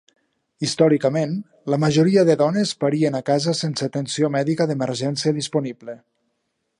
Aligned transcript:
Històricament, 0.67 1.35
la 1.73 1.79
majoria 1.83 2.23
de 2.31 2.37
dones 2.41 2.71
parien 2.85 3.19
a 3.19 3.23
casa 3.29 3.55
sense 3.61 3.87
atenció 3.91 4.31
mèdica 4.37 4.71
d'emergència 4.73 5.39
disponible. 5.41 5.97